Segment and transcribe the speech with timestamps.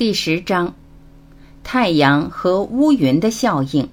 [0.00, 0.74] 第十章：
[1.62, 3.86] 太阳和乌云的效应。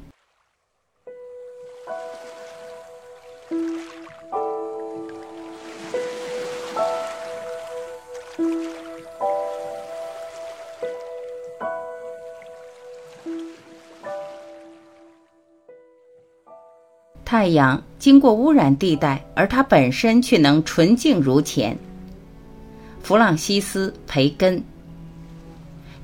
[17.25, 21.77] 太阳经过污染地带，而它本身却能纯净如前。
[23.03, 24.63] 弗朗西斯·培根。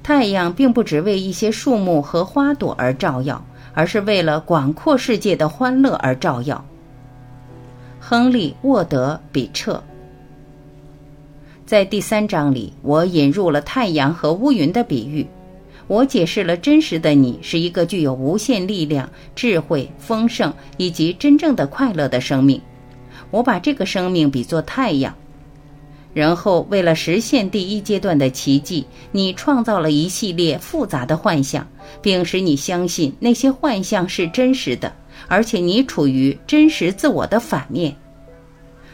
[0.04, 6.64] 太阳并不只为一些树木和花朵而照耀，而是为了广阔世界的欢乐而照耀。
[8.00, 9.82] 亨利·沃德·比彻。
[11.66, 15.26] 在第三章里，我引入了太阳和乌云的比喻。
[15.88, 22.62] 我解释了真实的你是一个具有无限力量、智慧、丰盛以及真正的快乐的生命。
[23.32, 25.16] 我把这个生命比作太阳。
[26.14, 31.68] 然后，为了实现第一阶段的奇迹，你创造了一系列复杂的幻象，
[32.02, 34.94] 并使你相信那些幻象是真实的，
[35.28, 37.96] 而且你处于真实自我的反面。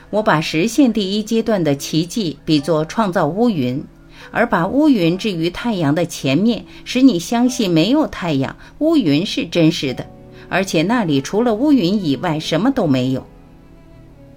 [0.09, 3.83] 我把实现第一阶段的奇迹比作创造乌云。
[4.31, 10.05] 而把乌云置于太阳的前面，使你相信没有太阳，乌云是真实的，
[10.49, 13.25] 而且那里除了乌云以外什么都没有。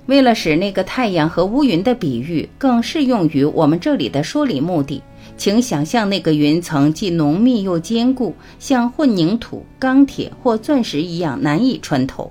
[0.07, 5.01] 为了使那个太阳和乌云的比喻更适用于我们这里的说理目的，
[5.37, 12.31] 请想象那个云层既浓密又坚固，像混凝土、钢铁或钻石一样难以穿透。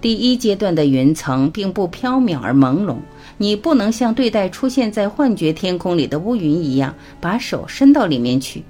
[0.00, 2.96] 第一阶段的云层并不飘渺而朦胧。
[3.38, 8.62] 你不能像对待出现在幻觉天空里的乌云一样，把手伸到里面去。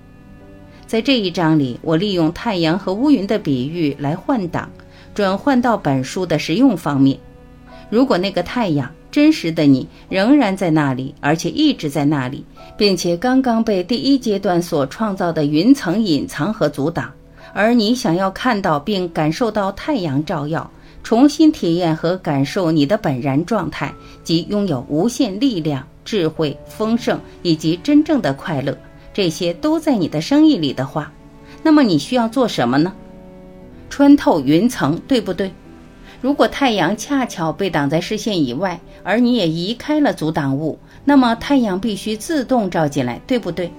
[0.87, 4.71] 在这一章里，我利用太阳和乌云的比喻来换挡，
[5.13, 7.19] 转换到本书的实用方面。
[7.91, 12.45] 如果那个太阳真实的你仍然在那里，而且一直在那里，
[12.77, 17.11] 并且刚刚被第一阶段所创造的云层隐藏和阻挡，
[17.53, 20.71] 而你想要看到并感受到太阳照耀。
[21.05, 23.93] 重新体验和感受你的本然状态，
[24.23, 28.75] 及拥有无限力量、智慧、丰盛以及真正的快乐，
[29.13, 31.13] 这些都在你的生意里的话，
[31.63, 32.91] 那么你需要做什么呢？
[33.91, 35.53] 穿透云层，对不对？
[36.25, 43.71] 如果太阳恰巧被挡在视线以外，而你也移开了阻挡物，那么太阳必须自动照进来，对不对？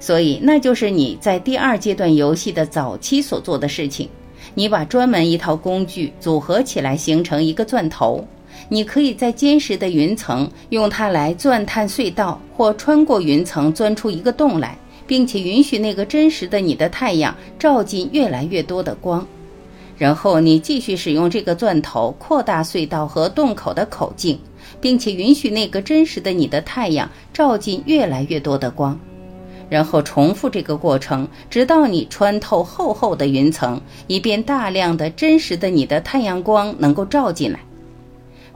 [0.00, 4.08] 所以，那就是你在第二阶段游戏的早期所做的事情。
[4.54, 8.26] 你把专门一套工具组合起来，形成一个钻头。
[8.70, 14.74] 你可以在坚实的云层用它来钻探隧道，或穿过云层钻出一个洞来，
[15.06, 19.26] 并且允许那个真实的你的太阳照进越来越多的光。
[19.98, 24.38] 然后你继续使用这个钻头扩大隧道和洞口的口径，
[24.80, 28.98] 并且允许那个真实的你的太阳照进越来越多的光。
[29.68, 37.60] 然后重复这个过程，直到你穿透厚厚的云层，以便大量的真实的你的太阳光能够照进来。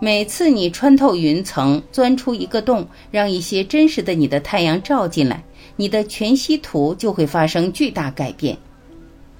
[0.01, 5.45] 每次你穿透云层，钻出一个洞，让一些真实的你的太阳照进来，
[5.77, 8.57] 你的全息图就会发生巨大改变。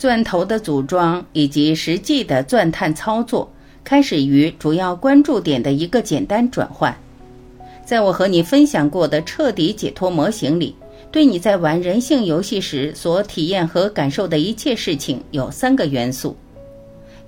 [0.03, 3.49] 钻头的组装以及实际的钻探操作，
[3.85, 6.93] 开始于主要关注点的一个简单转换。
[7.85, 10.75] 在我和你分享过的彻底解脱模型里。
[11.13, 16.37] 对你在玩人性游戏时所体验和感受的一切事情有三个元素：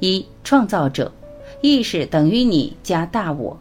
[0.01, 1.12] 一、创造者
[1.61, 3.56] 意识等于你加大我；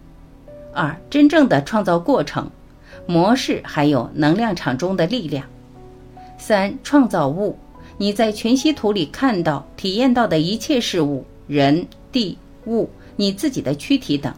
[0.74, 2.50] 二、真正的创造过程
[3.06, 5.44] 模式，还有能量场中的力量；
[6.40, 7.56] 三、创造物
[7.98, 14.34] 你在全息图里看到、体验到的一切事物、人、地、物、你自己的躯体等。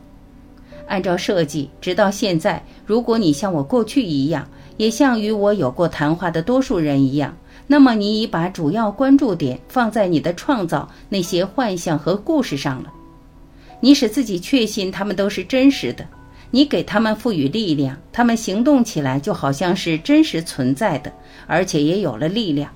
[0.88, 4.48] 按照设计，直到现在，如果你像我过去一样。
[4.78, 12.92] 也像与我有过谈话的多数人一样，那么你已把主要关注点放在你的创造那些幻象和故事上了。
[13.80, 16.06] 你使自己确信他们都是真实的，
[16.52, 21.10] 你给他们赋予力量，他们行动起来就好像是真实存在的，
[21.48, 22.70] 而且也有了力量。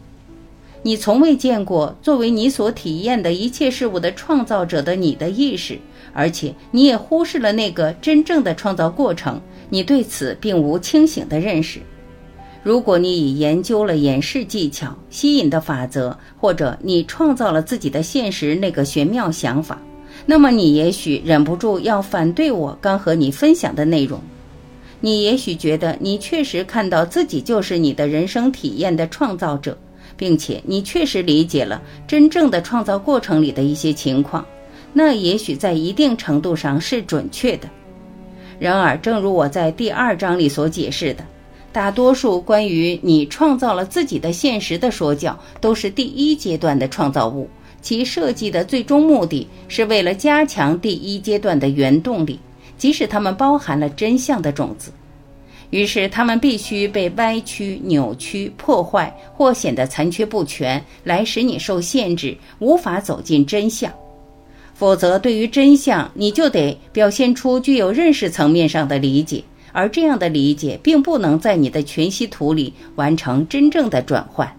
[0.81, 5.78] 你从未见过作为你所体验的一切事物的创造者的你的意识，
[6.14, 9.42] 而且你也忽视了那个真正的创造过程。
[9.70, 11.80] 你对此并无清醒的认识。
[12.64, 19.80] 如果你已研究了演示技巧、吸引的法则，或者你创造了自己的现实那个玄妙想法，
[20.26, 24.20] 那么你也许忍不住要反对我刚和你分享的内容。
[25.02, 29.78] 你也许觉得你确实看到自己就是你的人生体验的创造者，
[30.19, 34.45] 并且你确实理解了真正的创造过程里的一些情况，
[34.92, 37.69] 那也许在一定程度上是准确的。
[38.60, 41.24] 然而，正如我在第二章里所解释的。
[41.71, 47.48] 大多数关于你创造了自己的现实的说教，都是第一阶段的创造物，
[47.81, 52.38] 其设计的最终目的是为了加强第一阶段的原动力，
[52.77, 54.92] 即使它们包含了真相的种子。
[55.69, 63.92] 于是，他们必须被歪曲、扭曲、破坏或显得残缺不全，来使你受限制，无法走进真相。
[64.74, 69.44] 否则，对于真相，你就得表现出具有认识层面上的理解。
[69.71, 74.51] 而这样的理解并不能在你的全息图里完成真正的转换。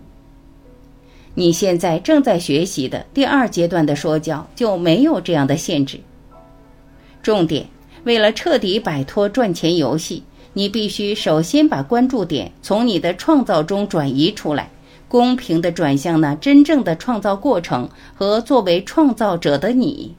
[1.34, 5.98] 你现在正在学习的第二阶段的说教就没有这样的限制。
[7.24, 7.66] 重点，
[8.04, 14.70] 为了彻底摆脱赚钱游戏，你必须首先把关注点从你的创造中转移出来，
[15.08, 20.14] 公平地转向那真正的创造过程和作为创造者的你。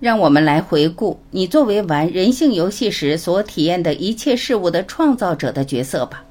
[0.00, 6.24] 让我们来回顾你作为玩人性游戏时所体验的一切事物的创造者的角色吧。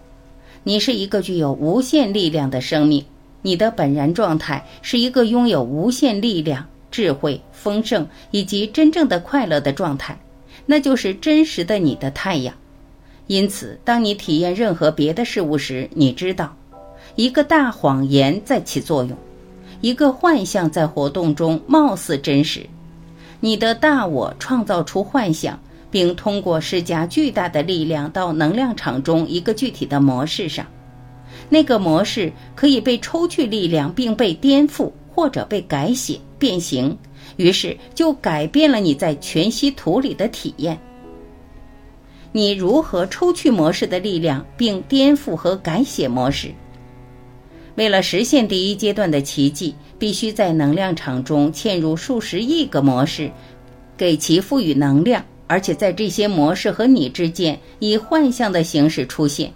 [0.64, 3.04] 你是一个具有无限力量的生命，
[3.42, 10.18] 你的本然状态是一个拥有无限力量、智慧、丰盛以及真正的快乐的状态，
[10.68, 12.54] 那就是真实的你的太阳。
[13.26, 16.56] 因此，当你体验任何别的事物时，你知道，
[17.16, 19.18] 一个大谎言在起作用，
[19.82, 22.66] 一个幻象在活动中貌似真实。
[23.40, 25.60] 你的大我创造出幻想，
[25.92, 30.66] 并通过施加巨大的力量到能量场中一个具体的模式上。
[31.50, 36.98] 那个模式可以被抽去力量，并被颠覆或者被改写、变形，
[37.38, 40.78] 于是就改变了你在全息图里的体验。
[42.34, 46.50] 你如何抽去模式的力量，并颠覆和改写模式？
[47.76, 49.74] 为了实现第一阶段的奇迹。
[50.00, 53.32] 必须在能量场中嵌入数十亿个模式，
[53.98, 59.52] 给其赋予能量，而且在这些模式和你之间以幻象的形式出现。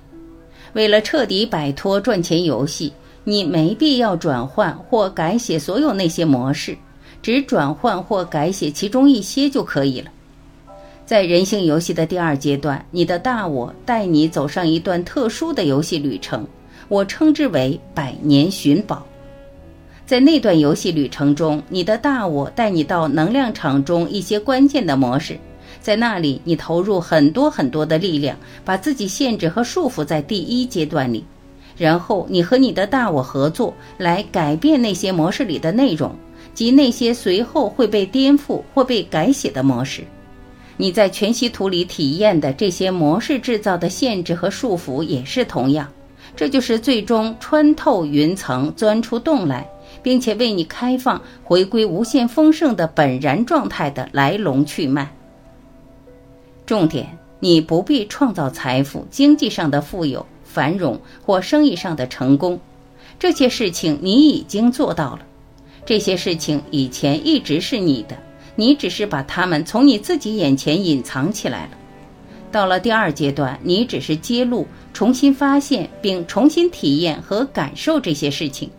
[0.73, 2.91] 为了彻底摆脱赚钱游戏，
[3.23, 6.75] 你没必要转换或改写所有那些模式，
[7.21, 10.09] 只转换或改写其中一些就可以了。
[11.05, 16.47] 在人性游戏的第二阶段，你的大我带你走上一段特殊的游戏旅程，
[16.87, 19.05] 我称之为百年寻宝。
[20.05, 25.37] 在那段游戏旅程中，你的大我带你到能量场中一些关键的模式，
[25.81, 31.23] 在那里你投入很多很多的力量，把自己限制和束缚在第一阶段里，
[31.77, 36.13] 然后你和你的大我合作来改变那些模式里的内容，
[36.53, 40.03] 及那些随后会被颠覆或被改写的模式。
[40.77, 45.87] 你在全息图里体验的这些模式制造的限制和束缚也是同样，
[46.35, 49.67] 这就是最终穿透云层钻出洞来。
[50.03, 55.13] 并且为你开放回归无限丰盛的本然状态的来龙去脉。
[56.65, 62.59] 重点，你不必创造财富、经济上的富有、繁荣或生意上的成功，
[63.19, 65.19] 这些事情你已经做到了。
[65.85, 68.17] 这些事情以前一直是你的，
[68.55, 71.71] 你只是把它们从你自己眼前隐藏起来了。
[72.51, 78.69] 到了第二阶段，你只是揭露、重新发现并重新体验和感受这些事情。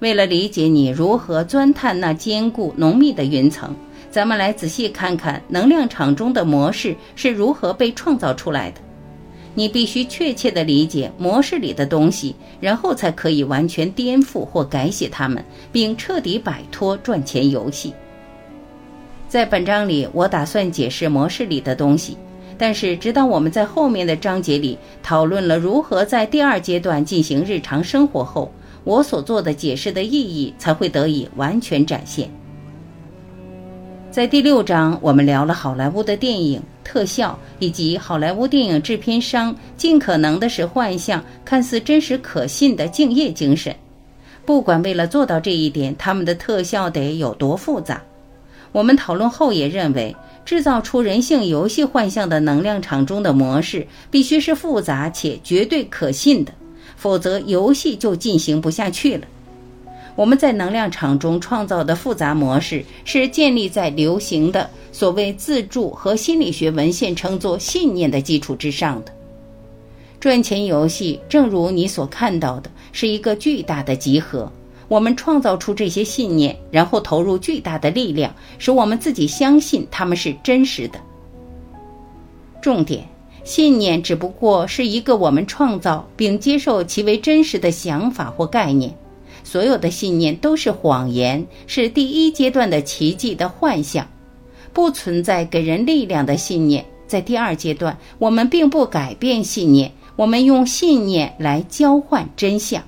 [0.00, 3.76] 为了理解你如何钻探那坚固浓密的云层，
[4.10, 8.80] 咱们来仔细看看能量场中的模式是如何被创造出来的。
[9.54, 17.92] 你必须确切地理解模式里的东西，然后才可以完全颠覆或改写它们，并彻底摆脱赚钱游戏。
[19.28, 22.16] 在本章里，我打算解释模式里的东西，
[22.56, 28.50] 但是直到我们在后面的章节里讨论了如何在第二阶段进行日常生活后。
[28.82, 32.30] 我所做的解释的意义才会得以完全展现。
[34.10, 43.72] 在第六章，我们聊了好莱坞的电影特效，以及好莱坞电影制片商尽可能的使幻象看似真实可信的敬业精神。
[44.44, 48.02] 不管为了做到这一点，他们的特效得有多复杂。
[48.72, 50.14] 我们讨论后也认为，
[50.44, 56.52] 制造出人性游戏幻象的能量场中的模式必须是复杂且绝对可信的。
[56.96, 59.22] 否则，游戏就进行不下去了。
[60.16, 69.12] 我们在能量场中创造的复杂模式，是建立在流行的所谓自助和心理学文献称作信念的基础之上的。
[70.18, 74.50] 赚钱游戏，正如你所看到的，是一个巨大的集合。
[74.88, 80.98] 我们创造出这些信念，然后投入巨大的力量，使我们自己相信他们是真实的。
[82.60, 83.04] 重点。
[83.42, 88.94] 信念只不过是一个我们创造并接受其为真实的想法或概念，
[89.50, 94.06] 所有的信念都是谎言，是第一阶段的奇迹的幻象。
[94.72, 102.80] 不存在给人力量的信念，在第二阶段，我们并不改变信念，我们用信念来交换真相。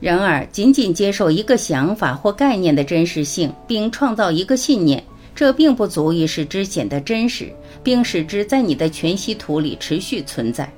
[0.00, 5.00] 然而，仅仅接受一个想法或概念的真实性，并创造一个信念，
[5.36, 7.52] 这并不足以使之显得真实，
[7.84, 10.68] 并使之在你的全息图里持续存在。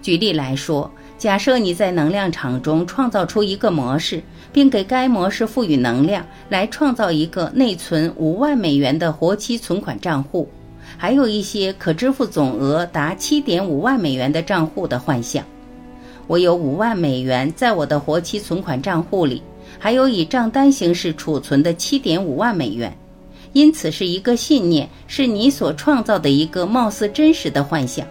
[0.00, 10.46] 举例来说，假设你在能量场中创造出一个模式，并给该模式赋予能量，来创造一个内存五万美元的活期存款账户，
[10.98, 15.42] 还有一些可支付总额达七点五万美元的账户的幻象。
[16.26, 19.42] 我有五万美元在我的活期存款账户里，
[19.78, 22.94] 还有以账单形式储存的七点五万美元，
[23.54, 28.06] 因此是一个信念，是你所创造的一个貌似真实的幻想。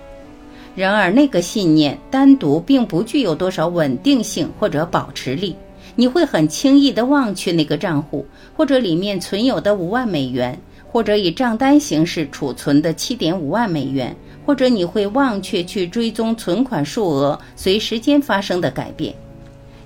[0.75, 5.55] 然而，那个信念单独并不具有多少稳定性或者保持力，
[5.95, 10.59] 你会很轻易地忘却那个账户，或者里面存有的五万美元，
[10.91, 14.15] 或者以账单形式储存的七点五万美元。
[14.45, 19.11] 或者你会忘却去追踪存款数额随时间发生的改变，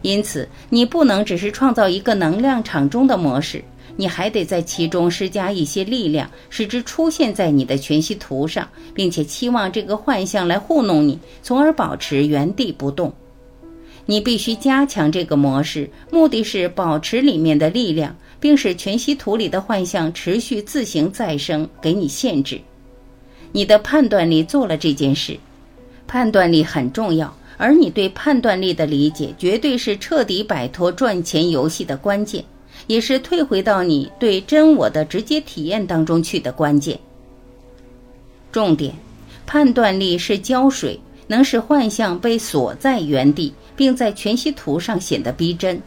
[0.02, 3.64] 因此你不能只是创造一个能量场中的模式，
[3.96, 13.14] 你还得在其中施加一些力量，使之出现在你的全息图上，并且期望这个幻象来糊弄你，从而保持原地不动。
[14.06, 22.60] 你必须加强这个模式，目的是保持里面的力量，并使全息图里的幻象持续自行再生，给你限制。
[23.52, 25.38] 你的判断力做了这件事，
[26.08, 32.44] 判断力很重要，而你对判断力的理解绝对是彻底摆脱赚钱游戏的关键，
[32.90, 37.00] 也是退回到你对真我的直接体验当中去的关键。
[38.52, 38.92] 重点，
[39.46, 45.80] 判断力是胶水，能使幻象被锁在原地，并在全息图上显得逼真。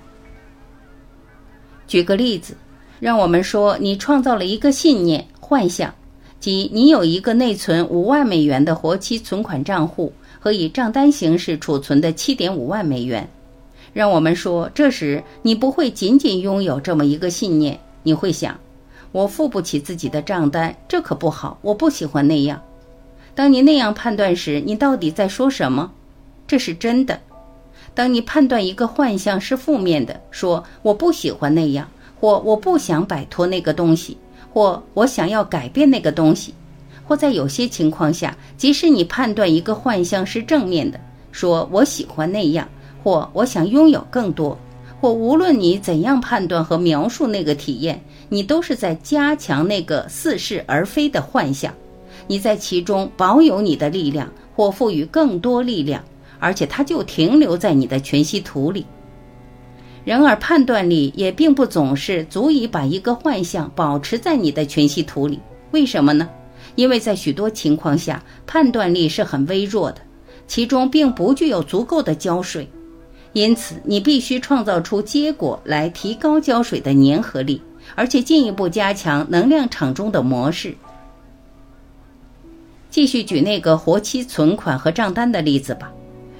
[1.88, 2.56] 举个例子，
[3.00, 5.92] 让我们说你创造了一个信念幻象。
[6.38, 13.28] 即你有一个内存五万美元的活期存款账户和以账单形式储存的七点五万美元，
[13.92, 18.58] 让我们说，这时你不会仅仅拥有这么一个信念，你会想，
[19.12, 22.62] 我付不起自己的账单，这可不好，我不喜欢那样。
[23.34, 25.92] 当你那样判断时，你到底在说什么？
[26.46, 27.20] 这是真的。
[27.94, 31.88] 当你判断一个幻象是负面的，说我不喜欢那样，
[32.20, 34.16] 或我不想摆脱那个东西。
[34.54, 36.52] 或我想要改变那个东西，
[37.08, 42.68] 或在有些情况下，即使你判断一个幻象是正面的，说我喜欢那样，
[43.02, 44.56] 或我想拥有更多，
[45.00, 51.74] 或无论你怎样判断和描述那个体验，你都是在加强那个似是而非的幻象，
[52.26, 56.02] 你在其中保有你的力量，或赋予更多力量，
[56.38, 58.86] 而且它就停留在你的全息图里。
[60.04, 65.38] 然而，判断力也并不总是足以把一个幻象保持在你的全息图里。
[65.70, 66.28] 为什么呢？
[66.74, 70.00] 因为在许多情况下，判断力是很微弱的，
[70.48, 72.68] 其中并不具有足够的胶水。
[73.32, 77.62] 因此，你必须创造出结果来提高胶水的粘合力，
[77.94, 80.74] 而且进一步加强能量场中的模式。
[82.90, 85.90] 继续举那个活期存款和账单的例子吧。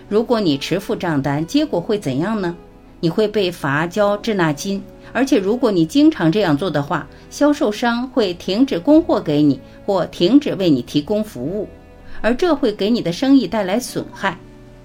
[0.08, 2.54] 如果你迟付账单，结果会怎样呢？
[3.00, 4.80] 你会被罚交滞纳金，
[5.14, 11.66] 而且如果你经常这样做的话，销售商会停止供货给你，或停止为你提供服务，
[12.20, 14.38] 而这会给你的生意带来损害。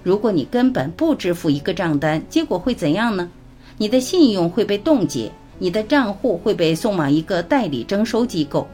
[0.08, 3.28] 如果你根本不支付一个账单，结果会怎样呢？
[3.76, 8.66] 你的信用会被冻结，你的账户会被送往一个代理征收机构。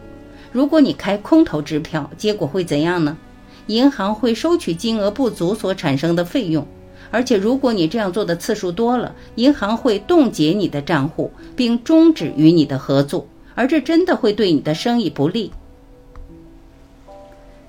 [0.52, 3.18] 如果你开空头支票，结果会怎样呢？
[3.66, 6.64] 银行会收取金额不足所产生的费用。
[7.10, 13.26] 而且，如果你这样做的次数多了，银行会冻结你的账户，并终止与你的合作，
[13.56, 15.50] 而这真的会对你的生意不利。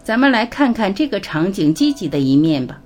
[0.03, 2.79] 咱们来看看这个场景积极的一面吧。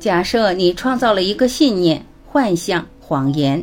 [0.00, 3.62] 假设你创造了一个信念、幻象、谎言，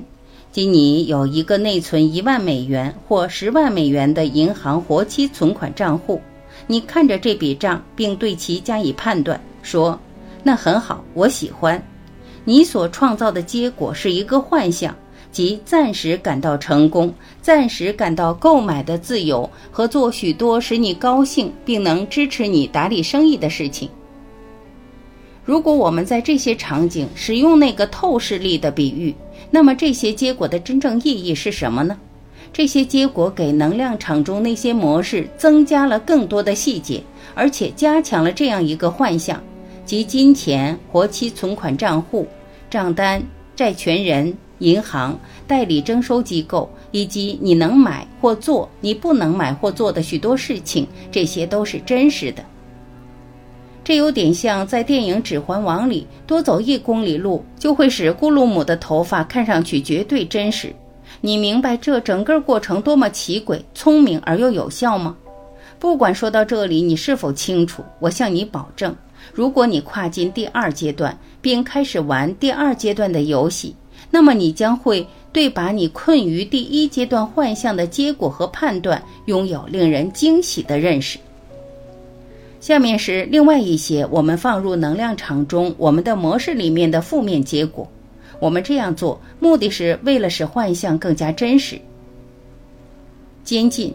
[0.52, 6.22] 即你有一个内存一万美元或十万美元的银行活期存款账户，
[6.68, 10.00] 你看着这笔账，并对其加以判断，说
[10.44, 11.82] ：“那很好，我喜欢。”
[12.46, 14.96] 你所创造的结果是一个幻象，
[15.32, 23.90] 即暂时感到成功，暂时感到购买的自由和做许多使你高兴并能支持你打理生意的事情。
[25.48, 29.16] 如果我们在这些场景使用那个透视力的比喻，
[29.50, 31.98] 那么这些结果的真正意义是什么呢？
[32.52, 37.02] 这些结果给能量场中那些模式增加了更多的细节，
[37.34, 39.42] 而且加强了这样一个幻象，
[39.86, 42.28] 即金钱、活期存款账户。
[42.70, 43.24] 账单、
[43.56, 52.44] 债权人、银行、代理征收机构，以及你能买或做、你不能买或做的许多事情，这些都是真实的。
[53.88, 60.76] 这有点像在电影《指环王》里，多走一公里路就会使咕噜姆的头发看上去绝对真实。
[61.22, 65.16] 你明白这整个过程多么奇诡、聪明而又有效吗？
[65.80, 68.94] 不管说到这里你是否清楚，我向你保证，
[69.32, 73.74] 如果你跨进第二阶段，并开始玩第二阶段的游戏，
[74.12, 81.18] 那么你将会对把你困于第一阶段幻象的结果和判断拥有令人惊喜的认识。
[82.68, 87.90] 下面是另外一些我们放入能量场中我们的模式里面的负面结果。
[88.42, 91.80] 我们这样做目的是为了使幻象更加真实。
[93.46, 93.94] 监禁，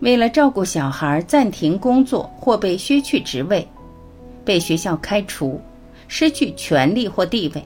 [0.00, 3.66] 为了照顾小孩暂停工作或被削去职位，
[4.44, 5.58] 被学校开除，
[6.06, 7.64] 失去权利或地位，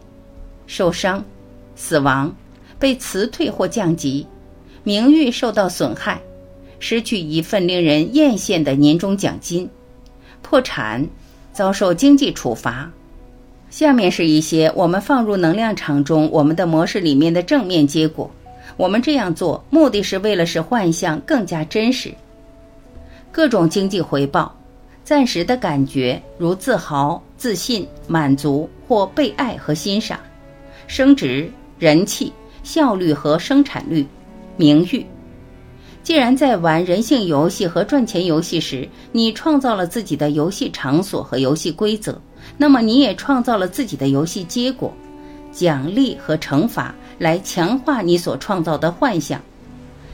[0.69, 1.25] 受伤，
[1.75, 2.33] 死亡，
[2.79, 4.25] 被辞退或降级，
[4.85, 6.21] 名誉受到损害，
[6.79, 9.69] 失去一份令人艳羡的年终奖金。
[10.43, 11.07] 破产，
[11.53, 12.91] 遭受经济处罚。
[13.71, 18.29] 下面是一些我们放入能量场中我们的模式里面的正面结果。
[18.77, 22.13] 我们这样做目的是为了使幻象更加真实。
[23.31, 24.53] 各种经济回报，
[25.05, 30.19] 暂时的感觉如自豪、自信、满足或被爱和欣赏，
[30.87, 32.33] 升职、人气、
[32.65, 34.05] 效率和生产率，
[34.57, 35.05] 名誉。
[36.03, 42.21] 既然在玩人性游戏和赚钱游戏时，你创造了自己的游戏场所和游戏规则，
[42.57, 44.93] 那么你也创造了自己的游戏结果、
[45.53, 49.41] 奖励和惩罚，来强化你所创造的幻想。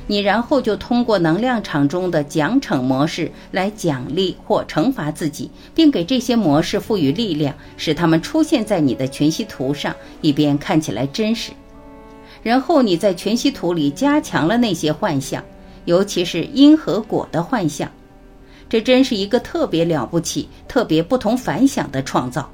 [0.08, 11.52] 你然后就通过能量场中的奖惩模式来奖励或惩罚自己，并给这些模式赋予力量，使它们出现在你的全息图上，以便看起来真实。
[12.42, 15.42] 然后你在全息图里加强了那些幻象。
[15.86, 17.90] 尤其是因和果的幻象，
[18.68, 22.48] 这真是一个特别了不起、特别不同凡响的创造。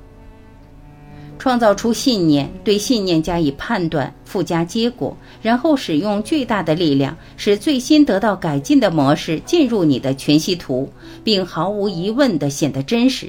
[1.38, 10.88] 创造出信念，对信念加以判断、附加结果，然后使用巨大的力量，使最新得到改进的模式进入你的全息图，
[11.24, 13.26] 并毫无疑问地显得真实。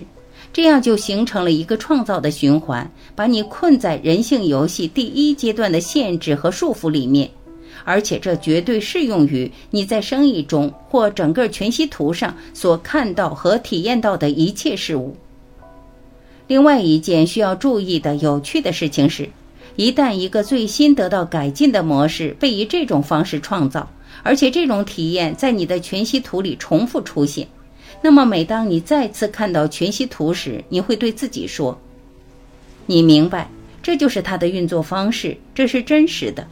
[0.51, 7.27] 这样就形成了一个创造的循环，把你困在人性游戏第一阶段的限制和束缚里面。
[7.83, 15.15] 而且这绝对适用于你在生意中或整个全息图上所看到和体验到的一切事物。
[16.47, 19.29] 另外一件需要注意的有趣的事情是，
[19.75, 23.89] 一旦一个最新得到改进的模式被以这种方式创造，
[24.23, 27.47] 而且这种体验在你的全息图里重复出现，
[28.01, 31.79] 那么每当你再次看到全息图时，你会对自己说
[32.85, 33.49] ：“你明白，
[33.81, 36.45] 这就是它的运作方式，这是真实的。”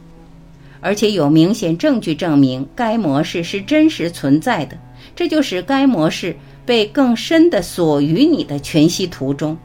[0.82, 4.76] 而且有明显证据证明该模式是真实存在的，
[5.16, 9.56] 这就使该模式被更深的锁于你的全息图中。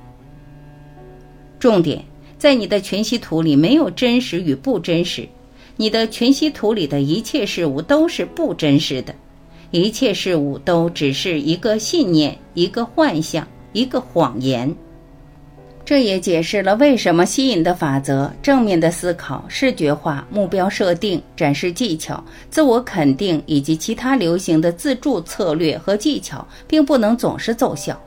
[1.59, 2.03] 重点
[2.37, 5.27] 在你的全息图里没有真实与不真实，
[5.75, 9.15] 你的全息图里的一切事物都是不真实的，
[9.71, 14.75] 一切事物都只是一个信念、一个幻象、一个谎言。
[15.87, 27.97] 这也解释了为什么吸引的法则、正面的思考、视觉化、目标设定、展示技巧、自我肯定以及其他流行的自助策略和技巧，并不能总是奏效。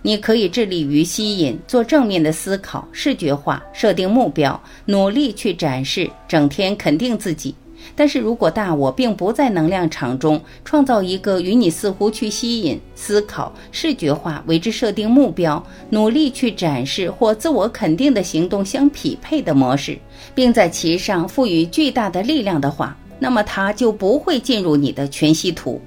[0.00, 7.54] 你可以致力于吸引，做正面的思考、视觉化、设定目标，努力去展示，整天肯定自己。
[7.94, 19.98] 但是如果大我并不在能量场中创造一个与你似乎去吸引、思考、视觉化、为之设定目标、努力去展示或自我肯定的行动相匹配的模式，
[20.34, 25.80] 并在其上赋予巨大的力量的话，那么它就不会进入你的全息图。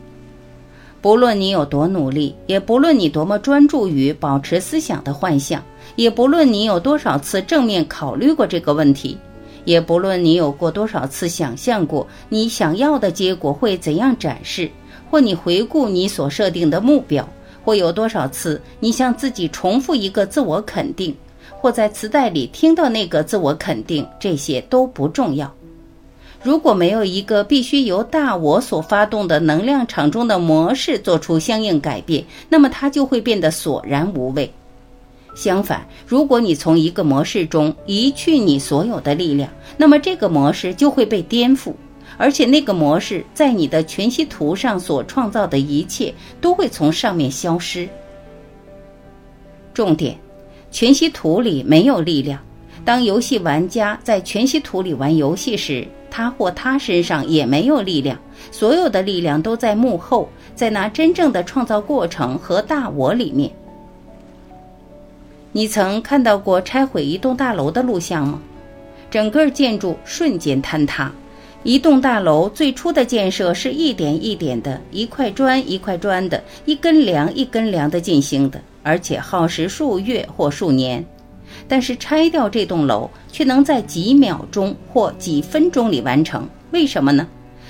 [1.01, 5.63] 不论你有多努力，也不论你多么专注于保持思想的幻象，
[5.95, 9.17] 也不论你有多少次正面考虑过这个问题。
[9.65, 14.69] 也不论你有过多少次想象过你想要的结果会怎样展示，
[15.09, 17.27] 或你回顾你所设定的目标，
[17.63, 21.15] 或有多少次你向自己重复一个自我肯定，
[21.59, 25.51] 或在磁带里听到那个自我肯定，这些都不重要。
[26.43, 34.51] 如果没有一个必须由大我所发动的能量场中的模式做出相应改变，那么它就会变得索然无味。
[35.33, 41.73] 相反，如果你从一个模式中移去你所有的力量，那么这个模式就会被颠覆，
[42.17, 47.87] 而且那个模式在你的全息图上所创造的一切都会从上面消失。
[49.73, 50.17] 重点，
[50.69, 52.37] 全息图里没有力量，
[52.83, 58.19] 当游戏玩家在全息图里玩游戏时，他或她身上也没有力量，
[58.51, 63.49] 所有的力量都在幕后，在那真正的创造过程和大我里面。
[65.53, 68.41] 你曾看到过拆毁一栋大楼的录像吗？
[69.09, 71.11] 整个建筑瞬间坍塌。
[71.63, 81.05] 一栋大楼最初的建设是一点一点的，一块砖一块砖的，一根梁一根梁的进行的，而且耗时数月或数年。
[81.67, 87.27] 但是拆掉这栋楼却能在几秒钟或几分钟里完成，为什么呢？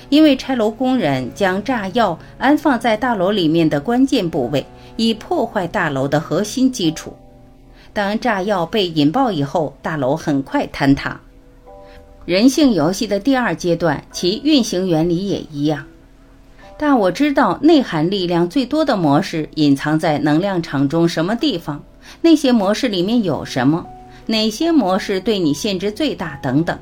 [0.08, 4.64] 因为拆楼工人将炸药安放在大楼里面的关键部位，
[4.96, 7.12] 以破坏大楼的核心基础。
[7.92, 11.20] 当炸药被引爆以后，大楼很快坍塌。
[12.24, 15.84] 人性游戏的第二阶段，其运行原理也一样。
[16.78, 21.82] 但我知道内含力量最多的模式隐藏在能量场中什么地方？
[22.20, 23.86] 那些模式里面有什么？
[24.26, 26.38] 哪些模式对你限制最大？
[26.42, 26.78] 等等。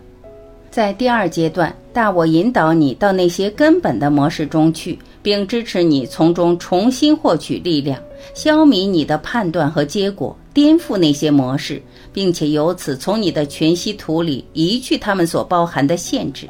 [0.70, 7.98] 在第二阶段，大我引导你到那些根本的模式中去，并支持你从中重新获取力量，
[8.34, 11.82] 消弭你的判断和结果，颠覆那些模式。
[12.12, 16.48] 并且由此从你的全息图里移去它们所包含的限制。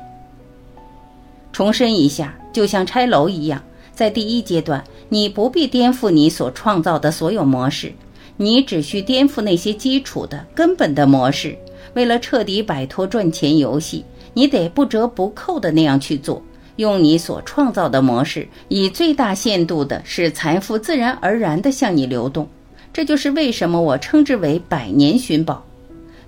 [1.52, 7.92] 重申一下，就像拆楼一样，在第一阶段，你不必颠覆你所创造的所有模式，
[8.36, 11.56] 你只需颠覆那些基础的根本的模式。
[11.94, 16.40] 为了彻底摆脱赚钱游戏，你得不折不扣的那样去做，
[16.76, 22.48] 用你所创造的模式，以最大限度的使财富自然而然地向你流动。
[22.92, 25.64] 这就是为什么我称之为百年寻宝。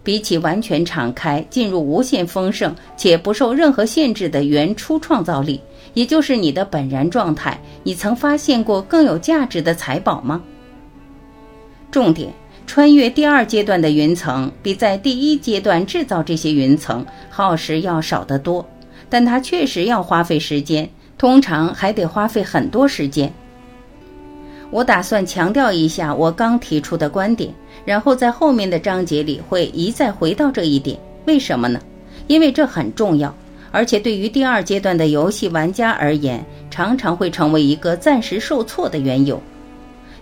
[0.04, 5.60] 比起完全敞开、进入无限丰盛且不受任何限制的原初创造力，
[5.94, 10.42] 也就是你的本然状态，你曾发现过更有价值的财宝吗？
[11.92, 12.32] 重点：
[12.66, 18.68] 穿越第二阶段的云层，比在第一阶段制造这些云层耗时要少得多，
[19.08, 23.32] 但它确实要花费时间，通常还得花费很多时间。
[24.72, 27.52] 我打算强调一下我刚提出的观点，
[27.84, 30.98] 然后在后面的章节里会一再回到这一点。
[31.26, 31.78] 为什么呢？
[32.26, 33.32] 因为这很重要，
[33.70, 39.38] 而且对于第二阶段的游戏玩家而言，常常会成为一个暂时受挫的缘由。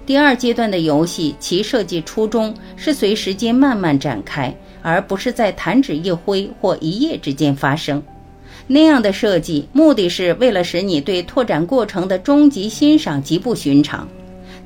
[0.05, 8.03] 第二阶段的游戏，其设计初衷是随时间慢慢展开，而不是在弹指一挥或一夜之间发生。
[8.67, 14.09] 那样的设计目的是为了使你对拓展过程的终极欣赏极不寻常。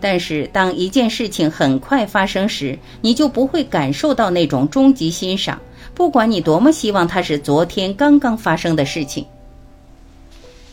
[0.07, 5.59] 但是，当一件事情很快发生时，你就不会感受到那种终极欣赏，
[5.95, 9.25] 不管你多么希望它是昨天刚刚发生的事情。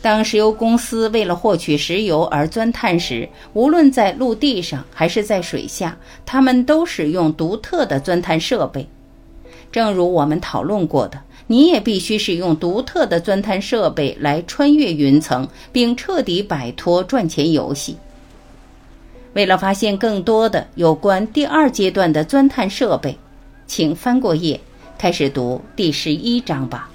[0.02, 8.86] 当石油公司为了获取石油而钻探时，无论在陆地上还是在水下，他们都使用独特的钻探设备。
[9.72, 11.18] 正如我们讨论过的，
[11.48, 17.96] 你也必须使用独特的钻探设备来穿越云层，并彻底摆脱赚钱游戏。
[19.34, 23.18] 为了发现更多的有关第二阶段的钻探设备，
[23.66, 24.60] 请翻过页，
[24.98, 26.91] 开始读第十一章吧。